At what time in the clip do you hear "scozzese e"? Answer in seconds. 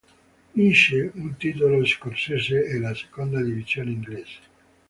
1.85-2.79